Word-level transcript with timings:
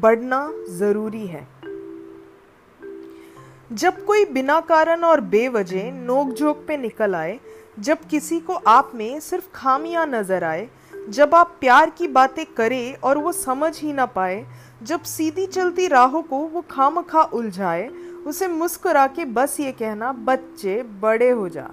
बढ़ना 0.00 0.52
ज़रूरी 0.70 1.26
है। 1.26 1.46
जब 3.72 4.04
कोई 4.04 4.24
बिना 4.24 4.60
कारण 4.60 5.04
और 5.04 5.20
बेवजह 5.20 5.90
नोक 5.92 6.32
झोंक 6.32 6.64
पे 6.68 6.76
निकल 6.76 7.14
आए, 7.14 7.38
जब 7.78 7.98
किसी 8.10 8.40
को 8.40 8.54
आप 8.54 8.92
में 8.94 9.20
सिर्फ़ 9.20 9.48
खामियाँ 9.54 10.06
नज़र 10.06 10.44
आए, 10.44 10.68
जब 11.08 11.34
आप 11.34 11.56
प्यार 11.60 11.90
की 11.90 12.08
बातें 12.08 12.44
करें 12.46 12.94
और 12.94 13.18
वो 13.18 13.32
समझ 13.32 13.80
ही 13.80 13.92
ना 13.92 14.06
पाए, 14.06 14.44
जब 14.82 15.02
सीधी 15.02 15.46
चलती 15.46 15.86
राहों 15.86 16.22
को 16.22 16.38
वो 16.38 16.64
खाम 16.70 17.02
खा 17.02 17.22
उलझाए, 17.22 17.88
उसे 18.26 18.48
मुस्कुरा 18.48 19.06
के 19.06 19.24
बस 19.24 19.60
ये 19.60 19.72
कहना, 19.72 20.12
बच्चे, 20.12 20.82
बड़े 20.82 21.30
हो 21.30 21.48
जा। 21.48 21.70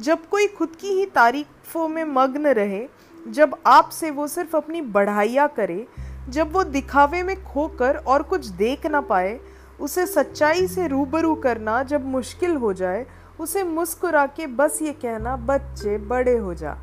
जब 0.00 0.28
कोई 0.28 0.46
खुद 0.46 0.76
की 0.80 0.88
ही 0.88 1.06
तारीफों 1.06 1.88
में 1.88 2.04
मग्न 2.04 2.46
रहे, 2.46 2.86
जब 3.26 3.56
आपसे 3.66 4.10
वो 4.10 4.26
सिर्फ़ 4.26 4.56
अपनी 4.56 4.80
बढ़ाइया 4.80 5.46
करे 5.46 5.86
जब 6.30 6.52
वो 6.52 6.62
दिखावे 6.64 7.22
में 7.22 7.36
खोकर 7.44 7.96
और 7.96 8.22
कुछ 8.22 8.46
देख 8.46 8.86
ना 8.86 9.00
पाए, 9.00 9.38
उसे 9.80 10.06
सच्चाई 10.06 10.66
से 10.66 10.86
रूबरू 10.86 11.34
करना 11.34 11.82
जब 11.82 12.06
मुश्किल 12.06 12.54
हो 12.56 12.72
जाए, 12.72 13.06
उसे 13.40 13.62
मुस्कुरा 13.64 14.26
के 14.26 14.46
बस 14.46 14.78
ये 14.82 14.92
कहना, 14.92 15.36
बच्चे, 15.36 15.98
बड़े 15.98 16.36
हो 16.36 16.54
जा। 16.54 16.76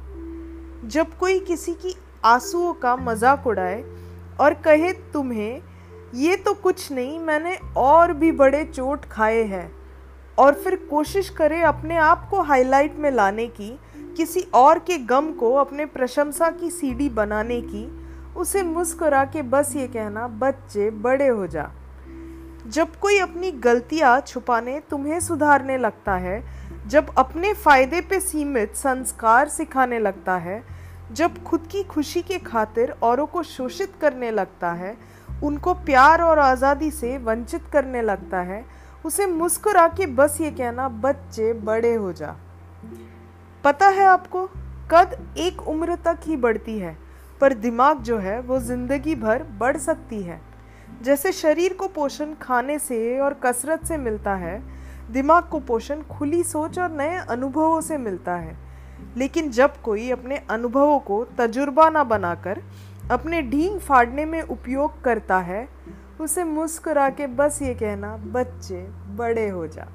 जब 0.86 1.18
कोई 1.18 1.40
किसी 1.40 1.74
की 1.74 1.96
आंसुओं 2.26 2.74
का 2.74 2.96
मज़ाक 2.96 3.48
उड़ाए 3.48 3.84
और 4.40 4.54
कहे 4.54 4.92
तुम्हें, 5.14 5.62
ये 6.14 6.36
तो 6.36 6.54
कुछ 6.54 6.92
नहीं, 6.92 7.20
मैंने 7.20 7.58
और 7.78 8.14
भी 8.14 8.32
बड़े 8.32 8.64
चोट 8.66 9.06
खाए 9.06 9.44
हैं। 9.44 9.72
और 10.38 10.54
फिर 10.54 10.76
कोशिश 10.90 11.30
करे 11.30 11.62
अपने 11.62 11.98
आप 11.98 12.28
को 12.30 12.42
हाईलाइट 12.42 12.96
में 12.96 13.12
लाने 13.12 13.48
की, 13.48 13.80
किसी 14.18 14.40
और 14.54 14.80
के 14.80 14.98
गम 14.98 15.32
को 15.32 15.54
अपने 15.54 15.86
प्रशंसा 15.86 16.50
की 16.50 16.70
सीढ़ी 16.70 17.10
बनाने 17.10 17.62
की 17.62 17.84
उसे 18.36 18.64
मुस्कुरा 18.64 19.26
के 19.26 19.42
बस 19.42 19.76
ये 19.76 19.88
कहना, 19.88 20.28
बच्चे, 20.28 20.90
बड़े 20.90 21.28
हो 21.28 21.48
जा। 21.48 21.72
जब 22.68 22.96
कोई 22.96 23.20
अपनी 23.20 23.52
गलतियाँ 23.52 24.22
छुपाने 24.22 24.80
तुम्हें 24.80 25.20
सुधारने 25.20 25.78
लगता 25.78 26.14
है, 26.14 26.44
जब 26.88 27.14
अपने 27.18 27.54
फ़ायदे 27.54 28.02
पे 28.02 28.20
सीमित 28.20 28.76
संस्कार 28.76 29.48
सिखाने 29.48 30.00
लगता 30.00 30.36
है, 30.36 30.64
जब 31.12 31.44
खुद 31.44 31.68
की 31.72 31.84
खुशी 31.84 32.22
के 32.22 32.40
खातिर 32.40 32.92
औरों 32.92 33.26
को 33.26 33.44
शोषित 33.44 33.94
करने 34.02 34.32
लगता 34.32 34.72
है, 34.72 34.98
उनको 35.44 35.74
प्यार 35.74 36.22
और 36.22 36.40
आज़ादी 36.40 36.92
से 36.92 37.18
वंचित 37.18 37.62
करने 37.74 38.02
लगता 38.02 38.42
है, 38.42 38.66
उसे 39.06 39.26
मुस्कुरा 39.26 39.88
के 39.88 40.06
बस 40.06 40.38
ये 40.42 40.52
कहना, 40.52 40.90
बच्चे, 40.90 41.54
बड़े 41.54 41.94
हो 41.94 42.14
जा। 42.14 42.36
पता 43.64 43.88
है 43.88 44.06
आपको, 44.06 44.50
कद 44.92 45.36
एक 45.38 45.68
उम्र 45.68 45.96
तक 45.96 46.20
ही 46.24 46.38
बढ़ती 46.38 46.80
है। 46.80 47.03
पर 47.44 47.54
दिमाग 47.54 48.02
जो 48.02 48.18
है, 48.18 48.40
वो 48.42 48.60
ज़िंदगी 48.60 49.16
भर 49.16 49.44
बढ़ 49.44 49.78
सकती 49.78 50.22
है। 50.22 50.42
जैसे 51.02 51.32
शरीर 51.32 51.74
को 51.74 51.88
पोषण 51.88 52.34
खाने 52.42 52.80
से 52.80 53.20
और 53.20 53.34
कसरत 53.34 53.86
से 53.86 53.98
मिलता 53.98 54.36
है, 54.36 54.64
दिमाग 55.12 55.44
को 55.44 55.60
पोषण 55.60 56.02
खुली 56.02 56.44
सोच 56.44 56.80
और 56.80 56.92
नए 56.92 57.16
अनुभवों 57.16 57.82
से 57.82 57.98
मिलता 57.98 58.36
है। 58.36 58.58
लेकिन 59.18 59.52
जब 59.52 59.82
कोई 59.82 60.12
अपने 60.12 60.38
अनुभवों 60.50 61.00
को 61.00 61.26
तजुर्बा 61.38 61.90
ना 61.90 62.04
बनाकर, 62.04 62.62
अपने 63.12 63.42
ढींग 63.42 63.80
फाड़ने 63.80 64.26
में 64.26 64.42
उपयोग 64.42 65.02
करता 65.02 65.40
है, 65.40 65.68
उसे 66.22 66.44
मुस्कुरा 66.44 67.10
के 67.10 67.28
बस 67.28 67.62
ये 67.62 67.74
कहना, 67.74 68.18
बच्चे, 68.18 68.88
बड़े 69.16 69.50
हो 69.50 69.68
जा। 69.68 69.88